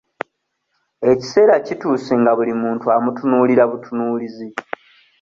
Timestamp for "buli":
2.37-2.53